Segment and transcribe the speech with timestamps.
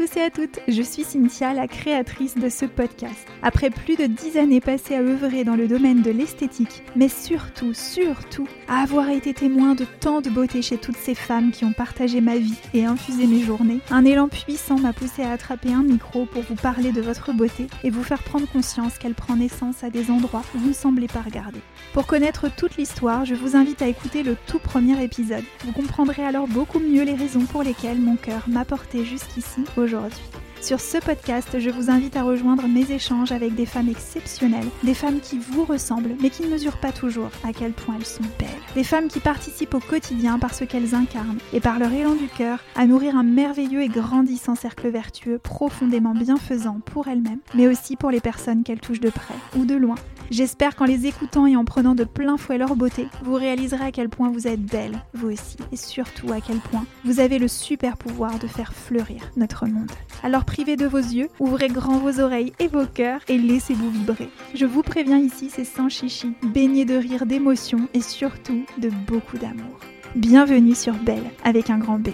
[0.00, 3.28] tous et à toutes, je suis Cynthia, la créatrice de ce podcast.
[3.42, 7.74] Après plus de dix années passées à œuvrer dans le domaine de l'esthétique, mais surtout,
[7.74, 11.74] surtout, à avoir été témoin de tant de beauté chez toutes ces femmes qui ont
[11.74, 15.82] partagé ma vie et infusé mes journées, un élan puissant m'a poussé à attraper un
[15.82, 19.84] micro pour vous parler de votre beauté et vous faire prendre conscience qu'elle prend naissance
[19.84, 21.60] à des endroits où vous ne semblez pas regarder.
[21.92, 25.44] Pour connaître toute l'histoire, je vous invite à écouter le tout premier épisode.
[25.66, 29.89] Vous comprendrez alors beaucoup mieux les raisons pour lesquelles mon cœur m'a porté jusqu'ici aujourd'hui.
[30.60, 34.94] Sur ce podcast, je vous invite à rejoindre mes échanges avec des femmes exceptionnelles, des
[34.94, 38.22] femmes qui vous ressemblent mais qui ne mesurent pas toujours à quel point elles sont
[38.38, 42.14] belles, des femmes qui participent au quotidien par ce qu'elles incarnent et par leur élan
[42.14, 47.66] du cœur à nourrir un merveilleux et grandissant cercle vertueux profondément bienfaisant pour elles-mêmes, mais
[47.66, 49.96] aussi pour les personnes qu'elles touchent de près ou de loin.
[50.30, 53.90] J'espère qu'en les écoutant et en prenant de plein fouet leur beauté, vous réaliserez à
[53.90, 57.48] quel point vous êtes belle, vous aussi, et surtout à quel point vous avez le
[57.48, 59.90] super pouvoir de faire fleurir notre monde.
[60.22, 64.30] Alors privez de vos yeux, ouvrez grand vos oreilles et vos cœurs et laissez-vous vibrer.
[64.54, 69.36] Je vous préviens ici, c'est sans chichi, baigné de rire, d'émotion et surtout de beaucoup
[69.36, 69.80] d'amour.
[70.14, 72.10] Bienvenue sur Belle avec un grand B.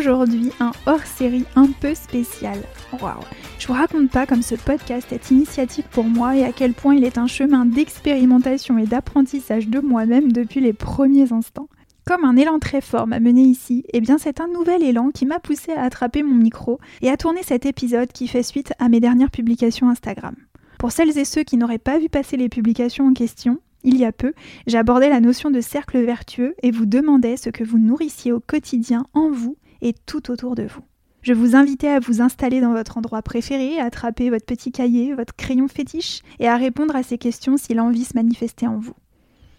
[0.00, 2.58] Aujourd'hui, un hors-série un peu spécial.
[3.02, 3.20] Waouh
[3.58, 6.94] Je vous raconte pas comme ce podcast est initiatique pour moi et à quel point
[6.94, 11.68] il est un chemin d'expérimentation et d'apprentissage de moi-même depuis les premiers instants.
[12.06, 15.26] Comme un élan très fort m'a mené ici, eh bien c'est un nouvel élan qui
[15.26, 18.88] m'a poussé à attraper mon micro et à tourner cet épisode qui fait suite à
[18.88, 20.34] mes dernières publications Instagram.
[20.78, 24.06] Pour celles et ceux qui n'auraient pas vu passer les publications en question, il y
[24.06, 24.32] a peu,
[24.66, 29.04] j'abordais la notion de cercle vertueux et vous demandais ce que vous nourrissiez au quotidien
[29.12, 30.82] en vous et tout autour de vous.
[31.22, 35.14] Je vous invitais à vous installer dans votre endroit préféré, à attraper votre petit cahier,
[35.14, 38.94] votre crayon fétiche, et à répondre à ces questions si l'envie se manifestait en vous.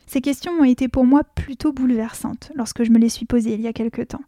[0.08, 3.62] Ces questions ont été pour moi plutôt bouleversantes lorsque je me les suis posées il
[3.62, 4.24] y a quelque temps.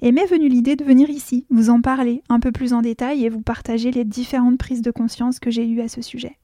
[0.00, 3.24] Et m'est venue l'idée de venir ici, vous en parler un peu plus en détail
[3.24, 6.38] et vous partager les différentes prises de conscience que j'ai eues à ce sujet.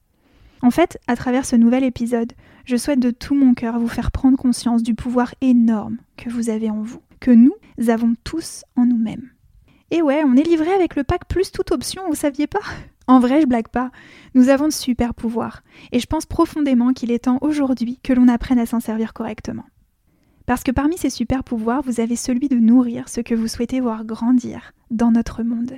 [0.61, 2.33] En fait, à travers ce nouvel épisode,
[2.65, 6.49] je souhaite de tout mon cœur vous faire prendre conscience du pouvoir énorme que vous
[6.49, 7.55] avez en vous, que nous
[7.87, 9.29] avons tous en nous-mêmes.
[9.91, 12.59] Et ouais, on est livré avec le pack plus toute option, vous saviez pas?
[13.07, 13.91] En vrai, je blague pas.
[14.35, 15.63] Nous avons de super pouvoirs.
[15.93, 19.63] Et je pense profondément qu'il est temps aujourd'hui que l'on apprenne à s'en servir correctement.
[20.45, 23.79] Parce que parmi ces super pouvoirs, vous avez celui de nourrir ce que vous souhaitez
[23.79, 25.75] voir grandir dans notre monde.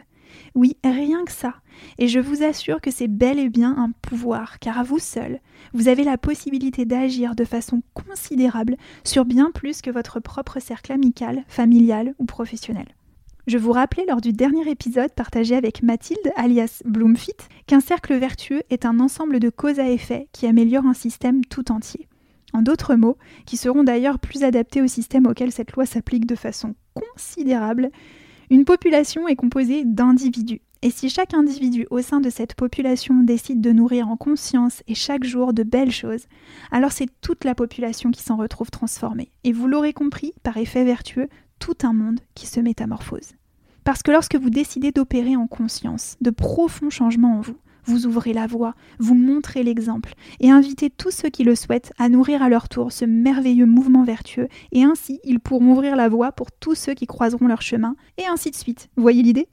[0.55, 1.55] Oui, rien que ça.
[1.97, 5.39] Et je vous assure que c'est bel et bien un pouvoir, car à vous seul,
[5.73, 10.91] vous avez la possibilité d'agir de façon considérable sur bien plus que votre propre cercle
[10.91, 12.87] amical, familial ou professionnel.
[13.47, 17.37] Je vous rappelais lors du dernier épisode partagé avec Mathilde, alias Bloomfit,
[17.67, 21.71] qu'un cercle vertueux est un ensemble de causes à effet qui améliore un système tout
[21.71, 22.07] entier.
[22.53, 26.35] En d'autres mots, qui seront d'ailleurs plus adaptés au système auquel cette loi s'applique de
[26.35, 27.91] façon considérable,
[28.49, 30.61] une population est composée d'individus.
[30.81, 34.93] Et si chaque individu au sein de cette population décide de nourrir en conscience et
[34.93, 36.27] chaque jour de belles choses,
[36.71, 39.31] alors c'est toute la population qui s'en retrouve transformée.
[39.43, 41.27] Et vous l'aurez compris, par effet vertueux,
[41.59, 43.33] tout un monde qui se métamorphose.
[43.83, 48.33] Parce que lorsque vous décidez d'opérer en conscience de profonds changements en vous, vous ouvrez
[48.33, 52.49] la voie, vous montrez l'exemple et invitez tous ceux qui le souhaitent à nourrir à
[52.49, 56.75] leur tour ce merveilleux mouvement vertueux et ainsi ils pourront ouvrir la voie pour tous
[56.75, 58.89] ceux qui croiseront leur chemin et ainsi de suite.
[58.97, 59.47] Voyez l'idée?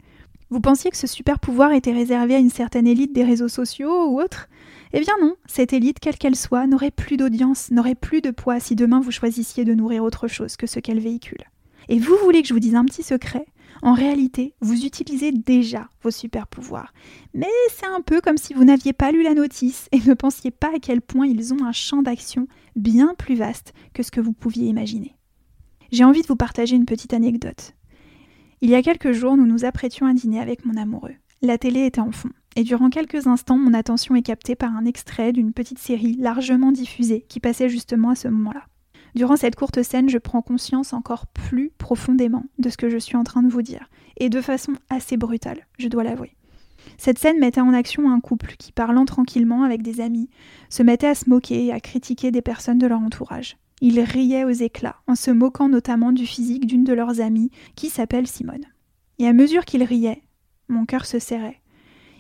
[0.51, 4.11] Vous pensiez que ce super pouvoir était réservé à une certaine élite des réseaux sociaux
[4.11, 4.49] ou autre?
[4.93, 8.61] Eh bien non, cette élite, quelle qu'elle soit, n'aurait plus d'audience, n'aurait plus de poids
[8.61, 11.45] si demain vous choisissiez de nourrir autre chose que ce qu'elle véhicule.
[11.89, 13.47] Et vous voulez que je vous dise un petit secret?
[13.83, 16.95] En réalité, vous utilisez déjà vos super pouvoirs.
[17.35, 20.53] Mais c'est un peu comme si vous n'aviez pas lu la notice et ne pensiez
[20.53, 24.21] pas à quel point ils ont un champ d'action bien plus vaste que ce que
[24.21, 25.17] vous pouviez imaginer.
[25.91, 27.75] J'ai envie de vous partager une petite anecdote.
[28.61, 31.15] Il y a quelques jours, nous nous apprêtions à dîner avec mon amoureux.
[31.43, 34.85] La télé était en fond, et durant quelques instants, mon attention est captée par un
[34.85, 38.63] extrait d'une petite série largement diffusée qui passait justement à ce moment-là.
[39.15, 43.17] Durant cette courte scène, je prends conscience encore plus profondément de ce que je suis
[43.17, 46.35] en train de vous dire, et de façon assez brutale, je dois l'avouer.
[46.97, 50.31] Cette scène mettait en action un couple qui, parlant tranquillement avec des amis,
[50.71, 53.57] se mettait à se moquer et à critiquer des personnes de leur entourage.
[53.81, 57.89] Ils riaient aux éclats, en se moquant notamment du physique d'une de leurs amies, qui
[57.89, 58.65] s'appelle Simone.
[59.19, 60.23] Et à mesure qu'ils riaient,
[60.69, 61.61] mon cœur se serrait.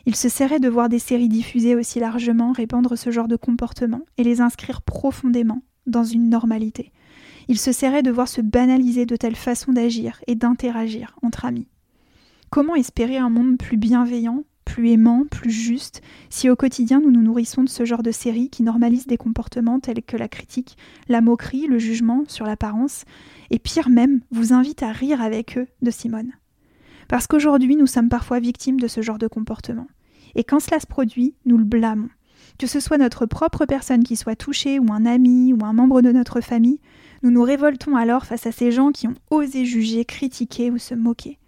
[0.05, 4.03] Il se serrait de voir des séries diffusées aussi largement répandre ce genre de comportement
[4.19, 6.93] et les inscrire profondément dans une normalité.
[7.49, 11.69] Il se serrait de voir se banaliser de telles façons d'agir et d'interagir entre amis.
[12.51, 17.23] Comment espérer un monde plus bienveillant, plus aimant, plus juste, si au quotidien nous nous
[17.23, 20.77] nourrissons de ce genre de séries qui normalisent des comportements tels que la critique,
[21.09, 23.05] la moquerie, le jugement sur l'apparence,
[23.51, 26.33] et pire même, vous invite à rire avec eux de Simone.
[27.09, 29.89] Parce qu'aujourd'hui, nous sommes parfois victimes de ce genre de comportement.
[30.35, 32.09] Et quand cela se produit, nous le blâmons.
[32.59, 36.03] Que ce soit notre propre personne qui soit touchée, ou un ami, ou un membre
[36.03, 36.81] de notre famille,
[37.23, 40.95] nous nous révoltons alors face à ces gens qui ont osé juger, critiquer ou se
[40.95, 41.39] moquer.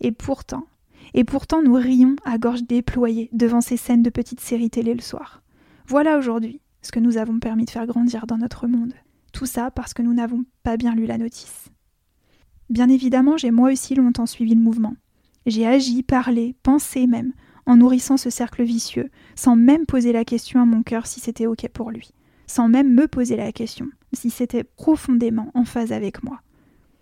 [0.00, 0.66] Et pourtant,
[1.12, 5.00] et pourtant nous rions à gorge déployée devant ces scènes de petites séries télé le
[5.00, 5.42] soir.
[5.86, 8.94] Voilà aujourd'hui ce que nous avons permis de faire grandir dans notre monde.
[9.32, 11.70] Tout ça parce que nous n'avons pas bien lu la notice.
[12.70, 14.96] Bien évidemment, j'ai moi aussi longtemps suivi le mouvement.
[15.46, 17.32] J'ai agi, parlé, pensé même,
[17.66, 21.46] en nourrissant ce cercle vicieux, sans même poser la question à mon cœur si c'était
[21.46, 22.10] OK pour lui,
[22.46, 26.40] sans même me poser la question si c'était profondément en phase avec moi.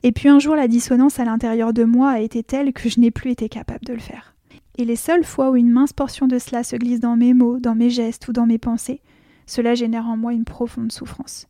[0.02, 2.98] Et puis un jour, la dissonance à l'intérieur de moi a été telle que je
[2.98, 4.34] n'ai plus été capable de le faire.
[4.78, 7.60] Et les seules fois où une mince portion de cela se glisse dans mes mots,
[7.60, 9.00] dans mes gestes ou dans mes pensées,
[9.46, 11.46] cela génère en moi une profonde souffrance.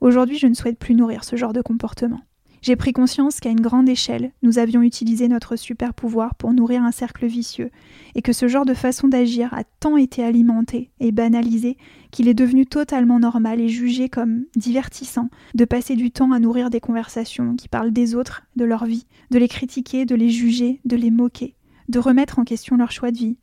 [0.00, 2.20] Aujourd'hui, je ne souhaite plus nourrir ce genre de comportement.
[2.64, 6.82] J'ai pris conscience qu'à une grande échelle, nous avions utilisé notre super pouvoir pour nourrir
[6.82, 7.68] un cercle vicieux,
[8.14, 11.76] et que ce genre de façon d'agir a tant été alimenté et banalisé
[12.10, 16.70] qu'il est devenu totalement normal et jugé comme divertissant de passer du temps à nourrir
[16.70, 20.80] des conversations qui parlent des autres, de leur vie, de les critiquer, de les juger,
[20.86, 21.56] de les moquer,
[21.90, 23.36] de remettre en question leur choix de vie,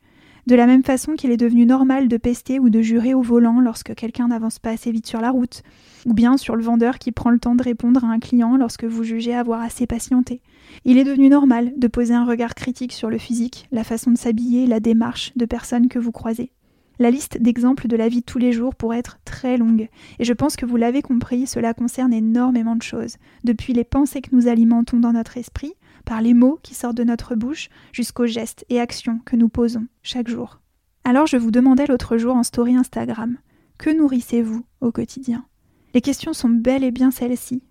[0.46, 3.60] de la même façon qu'il est devenu normal de pester ou de jurer au volant
[3.60, 5.62] lorsque quelqu'un n'avance pas assez vite sur la route,
[6.06, 8.84] ou bien sur le vendeur qui prend le temps de répondre à un client lorsque
[8.84, 10.40] vous jugez avoir assez patienté.
[10.84, 14.18] Il est devenu normal de poser un regard critique sur le physique, la façon de
[14.18, 16.50] s'habiller, la démarche de personnes que vous croisez.
[16.98, 20.24] La liste d'exemples de la vie de tous les jours pourrait être très longue, et
[20.24, 24.34] je pense que vous l'avez compris, cela concerne énormément de choses, depuis les pensées que
[24.34, 25.72] nous alimentons dans notre esprit,
[26.02, 29.86] par les mots qui sortent de notre bouche, jusqu'aux gestes et actions que nous posons
[30.02, 30.60] chaque jour.
[31.04, 33.38] Alors je vous demandais l'autre jour en story Instagram,
[33.78, 35.46] que nourrissez-vous au quotidien?
[35.94, 37.62] Les questions sont bel et bien celles-ci.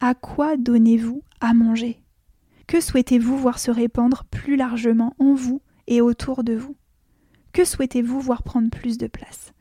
[0.00, 2.00] À quoi donnez-vous à manger?
[2.66, 6.76] Que souhaitez-vous voir se répandre plus largement en vous et autour de vous?
[7.52, 9.52] Que souhaitez-vous voir prendre plus de place?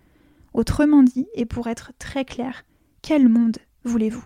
[0.53, 2.65] Autrement dit, et pour être très clair,
[3.01, 4.25] quel monde voulez-vous?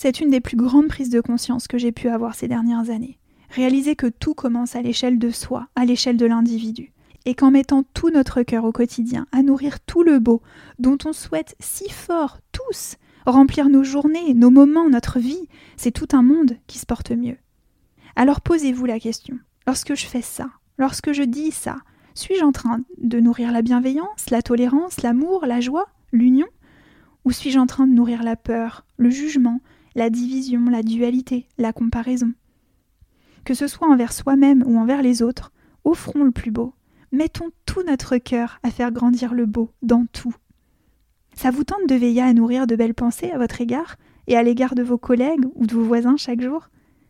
[0.00, 3.18] C'est une des plus grandes prises de conscience que j'ai pu avoir ces dernières années.
[3.50, 6.92] Réaliser que tout commence à l'échelle de soi, à l'échelle de l'individu.
[7.24, 10.40] Et qu'en mettant tout notre cœur au quotidien à nourrir tout le beau
[10.78, 12.94] dont on souhaite si fort tous
[13.26, 17.36] remplir nos journées, nos moments, notre vie, c'est tout un monde qui se porte mieux.
[18.14, 19.36] Alors posez-vous la question.
[19.66, 20.48] Lorsque je fais ça,
[20.78, 21.78] lorsque je dis ça,
[22.14, 26.46] suis-je en train de nourrir la bienveillance, la tolérance, l'amour, la joie, l'union?
[27.24, 29.60] Ou suis-je en train de nourrir la peur, le jugement,
[29.98, 32.32] la division, la dualité, la comparaison.
[33.44, 35.52] Que ce soit envers soi-même ou envers les autres,
[35.84, 36.72] offrons le plus beau.
[37.10, 40.34] Mettons tout notre cœur à faire grandir le beau dans tout.
[41.34, 43.96] Ça vous tente de veiller à nourrir de belles pensées à votre égard
[44.28, 46.68] et à l'égard de vos collègues ou de vos voisins chaque jour?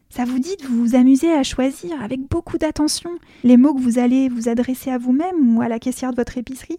[0.08, 3.10] Ça vous dit de vous amuser à choisir avec beaucoup d'attention
[3.44, 6.38] les mots que vous allez vous adresser à vous-même ou à la caissière de votre
[6.38, 6.78] épicerie?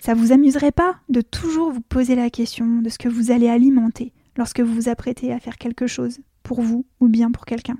[0.00, 3.48] Ça vous amuserait pas de toujours vous poser la question de ce que vous allez
[3.48, 7.78] alimenter lorsque vous vous apprêtez à faire quelque chose, pour vous ou bien pour quelqu'un.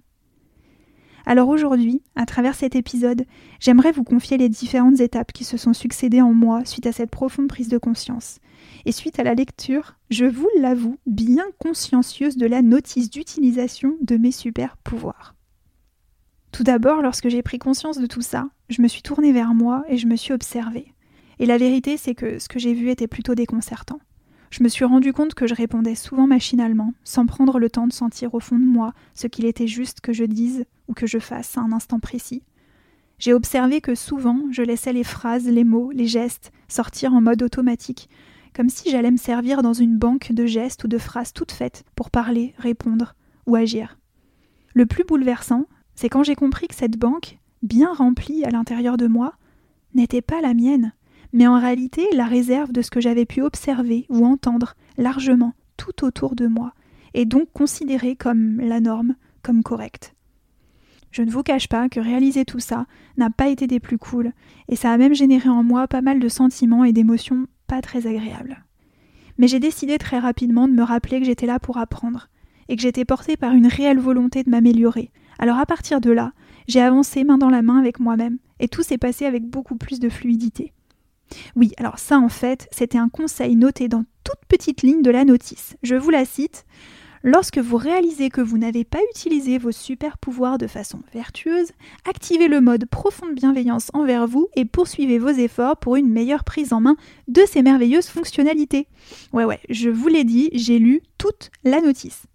[1.29, 3.25] Alors aujourd'hui, à travers cet épisode,
[3.58, 7.11] j'aimerais vous confier les différentes étapes qui se sont succédées en moi suite à cette
[7.11, 8.38] profonde prise de conscience.
[8.85, 14.16] Et suite à la lecture, je vous l'avoue, bien consciencieuse de la notice d'utilisation de
[14.16, 15.35] mes super pouvoirs.
[16.52, 19.85] Tout d'abord, lorsque j'ai pris conscience de tout ça, je me suis tournée vers moi
[19.88, 20.95] et je me suis observée.
[21.40, 23.99] Et la vérité, c'est que ce que j'ai vu était plutôt déconcertant.
[24.56, 27.92] Je me suis rendu compte que je répondais souvent machinalement, sans prendre le temps de
[27.92, 31.18] sentir au fond de moi ce qu'il était juste que je dise ou que je
[31.18, 32.42] fasse à un instant précis.
[33.18, 37.42] J'ai observé que souvent je laissais les phrases, les mots, les gestes sortir en mode
[37.42, 38.08] automatique,
[38.54, 41.84] comme si j'allais me servir dans une banque de gestes ou de phrases toutes faites
[41.94, 43.98] pour parler, répondre ou agir.
[44.72, 49.06] Le plus bouleversant, c'est quand j'ai compris que cette banque, bien remplie à l'intérieur de
[49.06, 49.34] moi,
[49.92, 50.94] n'était pas la mienne,
[51.33, 56.04] mais en réalité la réserve de ce que j'avais pu observer ou entendre largement tout
[56.04, 56.73] autour de moi,
[57.14, 60.14] et donc considérée comme la norme, comme correcte.
[61.11, 64.33] Je ne vous cache pas que réaliser tout ça n'a pas été des plus cool,
[64.68, 68.06] et ça a même généré en moi pas mal de sentiments et d'émotions pas très
[68.06, 68.64] agréables.
[69.38, 72.28] Mais j'ai décidé très rapidement de me rappeler que j'étais là pour apprendre,
[72.68, 75.11] et que j'étais portée par une réelle volonté de m'améliorer.
[75.38, 76.33] Alors à partir de là,
[76.68, 80.00] j'ai avancé main dans la main avec moi-même, et tout s'est passé avec beaucoup plus
[80.00, 80.73] de fluidité.
[81.54, 85.25] Oui, alors ça en fait, c'était un conseil noté dans toute petite ligne de la
[85.25, 85.76] notice.
[85.83, 86.64] Je vous la cite.
[87.23, 91.73] Lorsque vous réalisez que vous n'avez pas utilisé vos super pouvoirs de façon vertueuse,
[92.09, 96.73] activez le mode profonde bienveillance envers vous et poursuivez vos efforts pour une meilleure prise
[96.73, 98.87] en main de ces merveilleuses fonctionnalités.
[99.33, 102.26] Ouais ouais, je vous l'ai dit, j'ai lu toute la notice.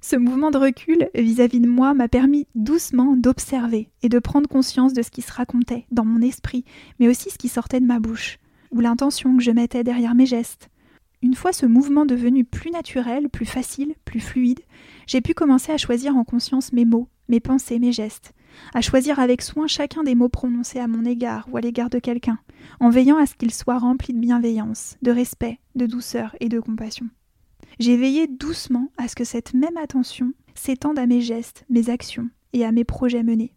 [0.00, 4.92] Ce mouvement de recul vis-à-vis de moi m'a permis doucement d'observer et de prendre conscience
[4.92, 6.64] de ce qui se racontait dans mon esprit,
[7.00, 8.38] mais aussi ce qui sortait de ma bouche,
[8.70, 10.70] ou l'intention que je mettais derrière mes gestes.
[11.20, 14.60] Une fois ce mouvement devenu plus naturel, plus facile, plus fluide,
[15.08, 18.34] j'ai pu commencer à choisir en conscience mes mots, mes pensées, mes gestes,
[18.74, 21.98] à choisir avec soin chacun des mots prononcés à mon égard ou à l'égard de
[21.98, 22.38] quelqu'un,
[22.78, 26.60] en veillant à ce qu'ils soient remplis de bienveillance, de respect, de douceur et de
[26.60, 27.08] compassion.
[27.78, 32.28] J'ai veillé doucement à ce que cette même attention s'étende à mes gestes, mes actions
[32.52, 33.54] et à mes projets menés.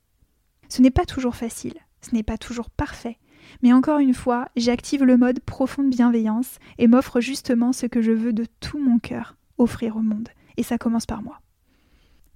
[0.70, 3.18] Ce n'est pas toujours facile, ce n'est pas toujours parfait,
[3.64, 8.12] mais encore une fois, j'active le mode profonde bienveillance et m'offre justement ce que je
[8.12, 10.30] veux de tout mon cœur offrir au monde.
[10.58, 11.40] Et ça commence par moi.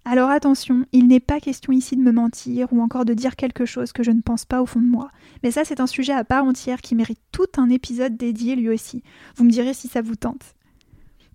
[0.06, 3.66] Alors attention, il n'est pas question ici de me mentir ou encore de dire quelque
[3.66, 5.10] chose que je ne pense pas au fond de moi.
[5.44, 8.70] Mais ça, c'est un sujet à part entière qui mérite tout un épisode dédié lui
[8.70, 9.04] aussi.
[9.36, 10.56] Vous me direz si ça vous tente.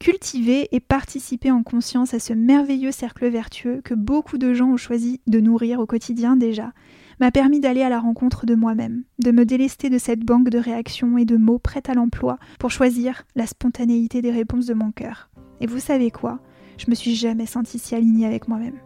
[0.00, 4.78] Cultiver et participer en conscience à ce merveilleux cercle vertueux que beaucoup de gens ont
[4.78, 6.72] choisi de nourrir au quotidien déjà,
[7.20, 10.56] m'a permis d'aller à la rencontre de moi-même, de me délester de cette banque de
[10.56, 14.90] réactions et de mots prêts à l'emploi pour choisir la spontanéité des réponses de mon
[14.90, 15.28] cœur.
[15.60, 16.40] Et vous savez quoi?
[16.78, 18.80] Je me suis jamais sentie si alignée avec moi-même.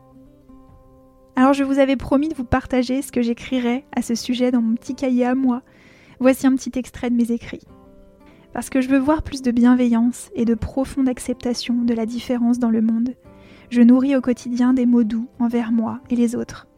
[1.36, 4.62] Alors je vous avais promis de vous partager ce que j'écrirais à ce sujet dans
[4.62, 5.62] mon petit cahier à moi.
[6.18, 7.62] Voici un petit extrait de mes écrits
[8.54, 12.60] parce que je veux voir plus de bienveillance et de profonde acceptation de la différence
[12.60, 13.14] dans le monde.
[13.68, 16.68] Je nourris au quotidien des mots doux envers moi et les autres.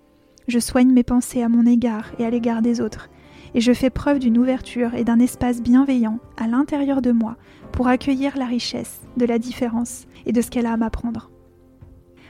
[0.49, 3.11] Je soigne mes pensées à mon égard et à l'égard des autres,
[3.54, 7.37] et je fais preuve d'une ouverture et d'un espace bienveillant à l'intérieur de moi
[7.73, 11.30] pour accueillir la richesse de la différence et de ce qu'elle a à m'apprendre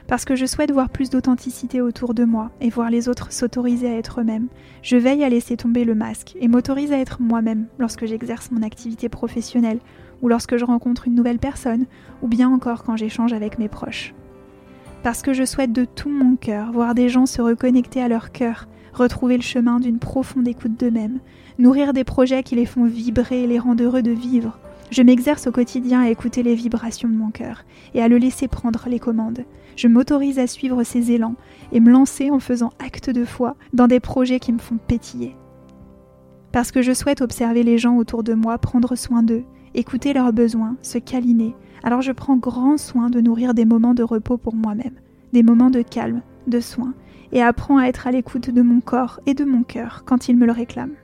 [0.07, 3.89] parce que je souhaite voir plus d'authenticité autour de moi et voir les autres s'autoriser
[3.89, 4.47] à être eux-mêmes,
[4.81, 8.63] je veille à laisser tomber le masque et m'autorise à être moi-même lorsque j'exerce mon
[8.63, 9.79] activité professionnelle
[10.21, 11.85] ou lorsque je rencontre une nouvelle personne
[12.21, 14.13] ou bien encore quand j'échange avec mes proches.
[15.03, 18.31] Parce que je souhaite de tout mon cœur voir des gens se reconnecter à leur
[18.31, 21.19] cœur, retrouver le chemin d'une profonde écoute d'eux-mêmes,
[21.59, 24.57] nourrir des projets qui les font vibrer et les rendent heureux de vivre,
[24.89, 27.63] je m'exerce au quotidien à écouter les vibrations de mon cœur
[27.93, 29.43] et à le laisser prendre les commandes.
[29.75, 31.35] Je m'autorise à suivre ses élans
[31.71, 35.35] et me lancer en faisant acte de foi dans des projets qui me font pétiller.
[36.51, 39.43] Parce que je souhaite observer les gens autour de moi, prendre soin d'eux,
[39.75, 41.53] écouter leurs besoins, se câliner,
[41.83, 44.95] alors je prends grand soin de nourrir des moments de repos pour moi-même,
[45.33, 46.93] des moments de calme, de soin,
[47.33, 50.37] et apprends à être à l'écoute de mon corps et de mon cœur quand ils
[50.37, 50.95] me le réclament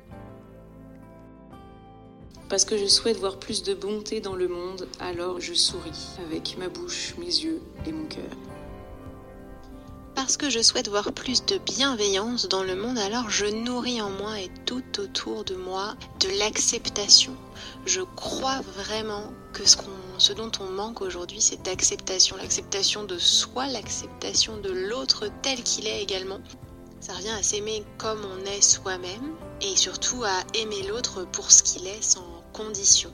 [2.53, 6.55] parce que je souhaite voir plus de bonté dans le monde, alors je souris avec
[6.59, 8.29] ma bouche, mes yeux et mon cœur.
[10.13, 14.11] Parce que je souhaite voir plus de bienveillance dans le monde, alors je nourris en
[14.11, 17.35] moi et tout autour de moi de l'acceptation.
[17.87, 22.37] Je crois vraiment que ce, dont on manque aujourd'hui, c'est d'acceptation.
[22.37, 26.39] L'acceptation de soi, l'acceptation de l'autre tel qu'il est également.
[27.05, 31.61] Ça revient à s'aimer comme on est soi-même et surtout à aimer l'autre pour ce
[31.61, 33.11] qu'il est sans conditions.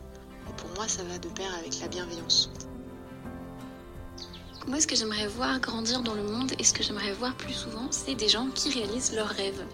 [0.58, 2.52] pour moi, ça va de pair avec la bienveillance.
[4.68, 7.54] Moi, ce que j'aimerais voir grandir dans le monde et ce que j'aimerais voir plus
[7.54, 9.66] souvent, c'est des gens qui réalisent leurs rêves.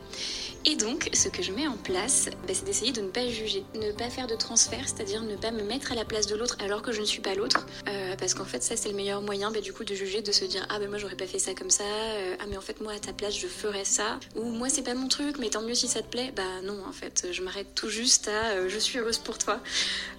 [0.67, 3.63] Et donc, ce que je mets en place, bah, c'est d'essayer de ne pas juger,
[3.75, 6.57] ne pas faire de transfert, c'est-à-dire ne pas me mettre à la place de l'autre
[6.59, 9.21] alors que je ne suis pas l'autre, euh, parce qu'en fait, ça c'est le meilleur
[9.21, 11.37] moyen, bah, du coup, de juger, de se dire ah ben moi j'aurais pas fait
[11.37, 14.19] ça comme ça, euh, ah mais en fait moi à ta place je ferais ça,
[14.35, 16.83] ou moi c'est pas mon truc, mais tant mieux si ça te plaît, bah non
[16.87, 19.59] en fait, je m'arrête tout juste à euh, je suis heureuse pour toi,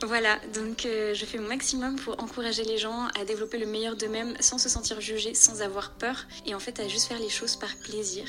[0.03, 0.39] voilà.
[0.55, 4.59] Donc je fais mon maximum pour encourager les gens à développer le meilleur d'eux-mêmes sans
[4.59, 7.75] se sentir jugés, sans avoir peur, et en fait à juste faire les choses par
[7.77, 8.25] plaisir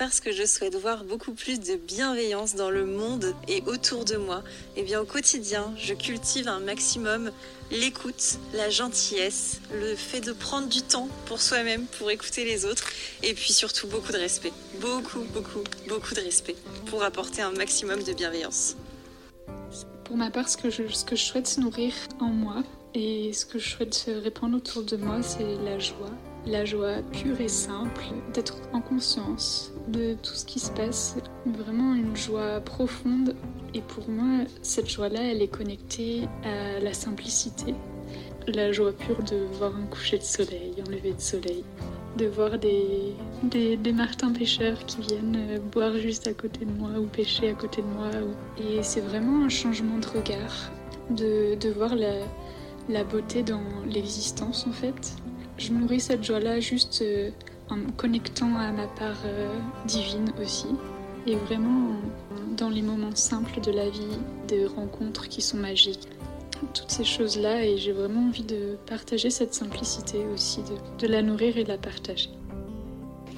[0.00, 4.16] parce que je souhaite voir beaucoup plus de bienveillance dans le monde et autour de
[4.16, 4.42] moi.
[4.74, 7.30] Et eh bien au quotidien, je cultive un maximum
[7.70, 12.88] l'écoute, la gentillesse, le fait de prendre du temps pour soi-même, pour écouter les autres,
[13.22, 14.54] et puis surtout beaucoup de respect.
[14.80, 18.76] Beaucoup, beaucoup, beaucoup de respect pour apporter un maximum de bienveillance.
[20.04, 22.62] Pour ma part, ce que je, ce que je souhaite nourrir en moi
[22.94, 26.10] et ce que je souhaite répandre autour de moi, c'est la joie.
[26.46, 31.94] La joie pure et simple, d'être en conscience, de tout ce qui se passe, vraiment
[31.94, 33.36] une joie profonde.
[33.74, 37.74] Et pour moi, cette joie-là, elle est connectée à la simplicité,
[38.48, 41.62] la joie pure de voir un coucher de soleil, un lever de soleil,
[42.16, 46.90] de voir des, des, martins pêcheurs qui viennent euh, boire juste à côté de moi
[46.98, 48.08] ou pêcher à côté de moi.
[48.58, 50.70] Et c'est vraiment un changement de regard,
[51.10, 52.14] de, de voir la,
[52.88, 55.14] la beauté dans l'existence en fait,
[55.60, 57.30] Je nourris cette joie-là juste euh,
[57.68, 60.68] en me connectant à ma part euh, divine aussi.
[61.26, 61.96] Et vraiment
[62.56, 66.08] dans les moments simples de la vie, des rencontres qui sont magiques.
[66.72, 70.60] Toutes ces choses-là, et j'ai vraiment envie de partager cette simplicité aussi,
[70.98, 72.30] de, la nourrir et de la partager.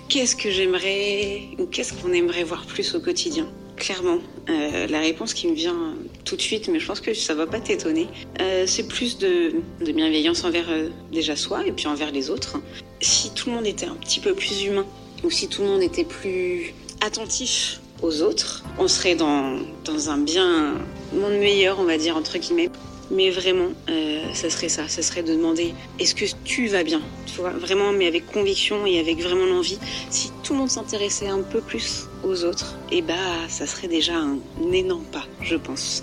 [0.09, 3.49] Qu'est-ce que j'aimerais, ou qu'est-ce qu'on aimerait voir plus au quotidien?
[3.77, 7.35] Clairement, euh, la réponse qui me vient tout de suite, mais je pense que ça
[7.35, 8.09] va pas t'étonner,
[8.41, 12.59] euh, c'est plus de, de, bienveillance envers euh, déjà soi et puis envers les autres.
[13.01, 14.87] Si tout le monde était un petit peu plus humain,
[15.25, 20.19] ou si tout le monde était plus attentif aux autres, on serait dans, dans un
[20.19, 20.75] bien
[21.13, 22.71] monde meilleur, on va dire, entre guillemets.
[23.13, 24.89] Mais vraiment, euh, ça serait ça.
[24.89, 27.03] Ça serait de demander est-ce que tu vas bien?
[27.37, 29.79] Vraiment, mais avec conviction et avec vraiment l'envie.
[30.11, 33.15] Si tout le monde s'intéressait un peu plus aux autres, eh bah,
[33.49, 34.39] ça serait déjà un
[34.73, 36.03] énorme pas, je pense.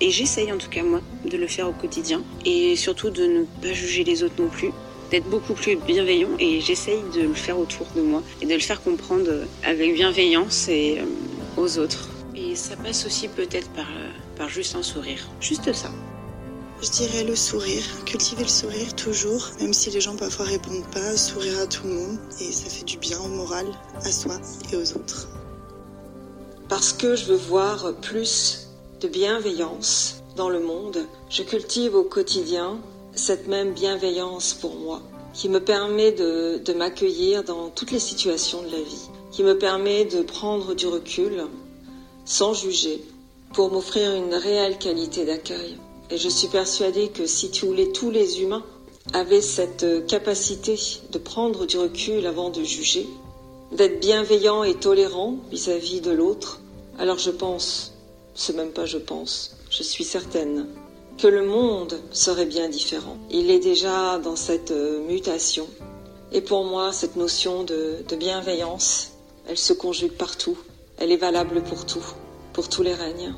[0.00, 2.22] Et j'essaye en tout cas, moi, de le faire au quotidien.
[2.46, 4.70] Et surtout de ne pas juger les autres non plus
[5.10, 8.60] d'être beaucoup plus bienveillant et j'essaye de le faire autour de moi et de le
[8.60, 12.08] faire comprendre avec bienveillance et euh, aux autres.
[12.34, 15.28] Et ça passe aussi peut-être par, euh, par juste un sourire.
[15.40, 15.90] Juste ça.
[16.82, 21.16] Je dirais le sourire, cultiver le sourire toujours, même si les gens parfois répondent pas,
[21.16, 23.66] sourire à tout le monde et ça fait du bien au moral,
[24.04, 24.34] à soi
[24.70, 25.26] et aux autres.
[26.68, 28.68] Parce que je veux voir plus
[29.00, 30.98] de bienveillance dans le monde,
[31.30, 32.78] je cultive au quotidien
[33.14, 35.00] cette même bienveillance pour moi,
[35.32, 39.56] qui me permet de, de m'accueillir dans toutes les situations de la vie, qui me
[39.56, 41.42] permet de prendre du recul
[42.26, 43.02] sans juger,
[43.54, 45.78] pour m'offrir une réelle qualité d'accueil.
[46.10, 48.64] Et je suis persuadée que si tous les, humains
[49.12, 50.78] avaient cette capacité
[51.10, 53.08] de prendre du recul avant de juger,
[53.72, 56.60] d'être bienveillant et tolérant vis-à-vis de l'autre,
[56.98, 57.94] alors je pense,
[58.34, 60.66] c'est même pas je pense, je suis certaine
[61.18, 63.16] que le monde serait bien différent.
[63.30, 64.72] Il est déjà dans cette
[65.08, 65.66] mutation.
[66.30, 69.12] Et pour moi, cette notion de bienveillance,
[69.48, 70.58] elle se conjugue partout.
[70.98, 72.04] Elle est valable pour tout,
[72.52, 73.34] pour tous les règnes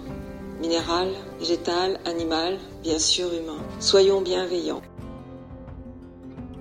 [0.61, 3.63] minéral, végétal, animal, bien sûr humain.
[3.78, 4.82] Soyons bienveillants.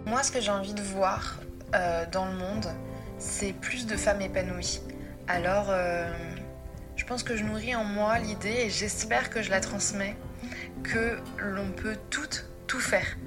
[0.06, 1.38] Moi, ce que j'ai envie de voir
[1.76, 2.68] euh, dans le monde,
[3.18, 4.82] c'est plus de femmes épanouies.
[5.28, 6.12] Alors, euh,
[6.96, 10.16] je pense que je nourris en moi l'idée, et j'espère que je la transmets,
[10.84, 12.30] que l'on peut tout,
[12.68, 13.18] tout faire.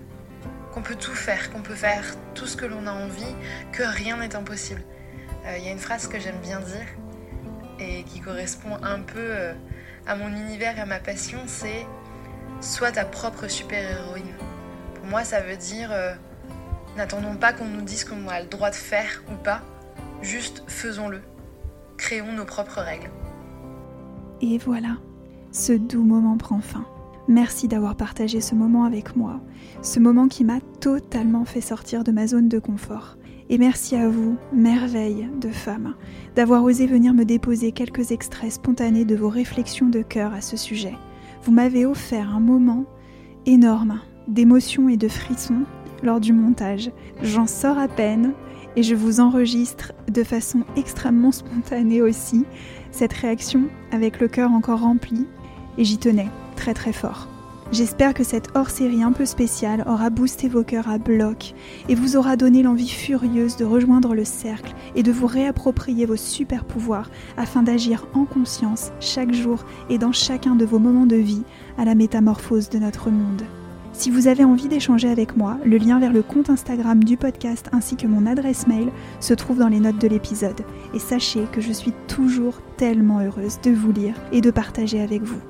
[0.73, 3.35] Qu'on peut tout faire, qu'on peut faire tout ce que l'on a envie,
[3.73, 4.83] que rien n'est impossible.
[5.45, 6.87] Il euh, y a une phrase que j'aime bien dire
[7.81, 9.33] et qui correspond un peu
[10.07, 11.87] à mon univers et à ma passion, c'est
[12.61, 14.35] sois ta propre super-héroïne.
[14.95, 16.13] Pour moi, ça veut dire euh,
[16.97, 19.63] n'attendons pas qu'on nous dise qu'on a le droit de faire ou pas,
[20.23, 21.21] juste faisons-le.
[21.97, 23.11] Créons nos propres règles.
[24.41, 24.97] Et voilà,
[25.53, 26.85] ce doux moment prend fin.
[27.29, 29.41] Merci d'avoir partagé ce moment avec moi,
[29.83, 33.17] ce moment qui m'a totalement fait sortir de ma zone de confort.
[33.53, 35.95] Et merci à vous, merveille de femmes,
[36.37, 40.57] d'avoir osé venir me déposer quelques extraits spontanés de vos réflexions de cœur à ce
[40.57, 40.95] sujet.
[41.43, 42.85] Vous m'avez offert un moment
[43.47, 45.65] énorme d'émotion et de frissons
[46.05, 46.93] lors du montage.
[47.25, 48.35] J'en sors à peine
[48.77, 52.45] et je vous enregistre de façon extrêmement spontanée aussi
[52.93, 55.27] cette réaction avec le cœur encore rempli
[55.77, 57.27] et j'y tenais très très fort.
[57.73, 61.55] J'espère que cette hors-série un peu spéciale aura boosté vos cœurs à bloc
[61.89, 66.17] et vous aura donné l'envie furieuse de rejoindre le cercle et de vous réapproprier vos
[66.17, 71.15] super pouvoirs afin d'agir en conscience chaque jour et dans chacun de vos moments de
[71.15, 71.45] vie
[71.79, 73.43] à la métamorphose de notre monde.
[73.93, 77.69] Si vous avez envie d'échanger avec moi, le lien vers le compte Instagram du podcast
[77.71, 80.63] ainsi que mon adresse mail se trouve dans les notes de l'épisode.
[80.95, 85.23] Et sachez que je suis toujours tellement heureuse de vous lire et de partager avec
[85.23, 85.41] vous.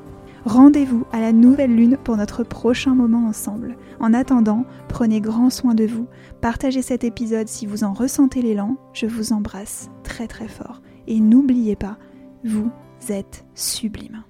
[0.44, 3.76] Rendez-vous à la nouvelle lune pour notre prochain moment ensemble.
[3.98, 6.07] En attendant, prenez grand soin de vous,
[6.40, 10.81] partagez cet épisode si vous en ressentez l'élan, je vous embrasse très très fort.
[11.07, 11.98] Et n'oubliez pas,
[12.44, 12.70] vous
[13.09, 14.24] êtes sublime.